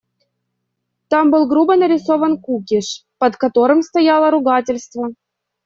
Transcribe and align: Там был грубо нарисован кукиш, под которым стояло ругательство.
Там 1.11 1.29
был 1.29 1.47
грубо 1.47 1.75
нарисован 1.75 2.39
кукиш, 2.39 3.05
под 3.19 3.37
которым 3.37 3.83
стояло 3.83 4.31
ругательство. 4.31 5.09